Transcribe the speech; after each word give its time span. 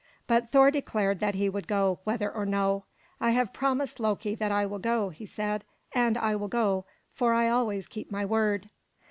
But 0.25 0.49
Thor 0.49 0.71
declared 0.71 1.19
that 1.19 1.35
he 1.35 1.47
would 1.47 1.67
go, 1.67 1.99
whether 2.05 2.31
or 2.31 2.43
no. 2.43 2.85
"I 3.19 3.29
have 3.37 3.53
promised 3.53 3.99
Loki 3.99 4.33
that 4.33 4.51
I 4.51 4.65
will 4.65 4.79
go," 4.79 5.09
he 5.09 5.27
said, 5.27 5.63
"and 5.93 6.15
go 6.15 6.21
I 6.23 6.35
will; 6.35 6.87
for 7.13 7.33
I 7.35 7.49
always 7.49 7.85
keep 7.85 8.11
my 8.11 8.25
word." 8.25 8.71